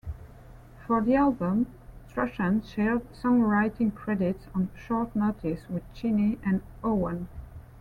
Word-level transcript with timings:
For 0.87 0.99
the 1.03 1.13
album, 1.13 1.67
Strachan 2.09 2.63
shared 2.63 3.03
songwriting 3.13 3.93
credits 3.93 4.47
on 4.55 4.71
"Short 4.75 5.15
Notice" 5.15 5.69
with 5.69 5.83
Cheney 5.93 6.39
and 6.43 6.63
Owen. 6.83 7.27